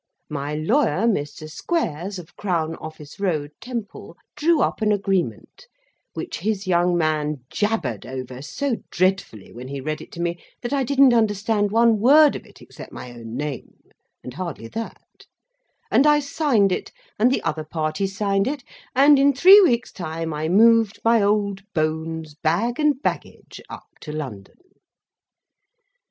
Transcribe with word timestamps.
My 0.31 0.55
lawyer, 0.55 1.05
Mr. 1.05 1.47
Squares, 1.47 2.17
of 2.17 2.35
Crown 2.35 2.75
Office 2.77 3.19
Row; 3.19 3.45
Temple, 3.59 4.17
drew 4.35 4.61
up 4.61 4.81
an 4.81 4.91
agreement; 4.91 5.67
which 6.15 6.39
his 6.39 6.65
young 6.65 6.97
man 6.97 7.45
jabbered 7.51 8.07
over 8.07 8.41
so 8.41 8.77
dreadfully 8.89 9.53
when 9.53 9.67
he 9.67 9.79
read 9.79 10.01
it 10.01 10.11
to 10.13 10.19
me, 10.19 10.41
that 10.63 10.73
I 10.73 10.83
didn't 10.83 11.13
understand 11.13 11.69
one 11.69 11.99
word 11.99 12.35
of 12.35 12.47
it 12.47 12.63
except 12.63 12.91
my 12.91 13.11
own 13.11 13.35
name; 13.37 13.77
and 14.23 14.33
hardly 14.33 14.67
that, 14.69 15.27
and 15.91 16.07
I 16.07 16.19
signed 16.19 16.71
it, 16.71 16.91
and 17.19 17.31
the 17.31 17.43
other 17.43 17.63
party 17.63 18.07
signed 18.07 18.47
it, 18.47 18.63
and, 18.95 19.19
in 19.19 19.35
three 19.35 19.61
weeks' 19.61 19.91
time, 19.91 20.33
I 20.33 20.49
moved 20.49 20.99
my 21.05 21.21
old 21.21 21.61
bones, 21.75 22.33
bag 22.33 22.79
and 22.79 22.99
baggage, 22.99 23.61
up 23.69 23.85
to 23.99 24.11
London. 24.11 24.55